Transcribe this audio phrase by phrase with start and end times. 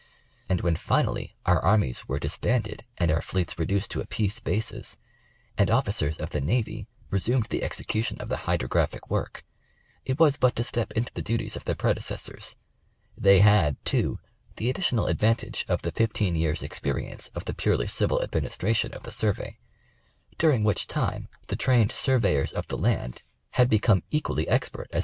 [0.49, 4.97] And when finally, our Armies were disbanded and our fleets reduced to a peace basis,
[5.59, 9.45] and officers of the Navy resumed the execution of the Hydrographic work,
[10.03, 12.55] it was but to step into the duties of their predecessors;
[13.15, 14.17] they had, too,
[14.55, 19.11] the additional advantage of the fifteen years' experience of the purely civil administration of the
[19.11, 19.59] Survey,
[20.39, 23.21] during which time the trained surveyors of the land
[23.51, 24.99] had become equally expert as 64 National Geographic Magazine.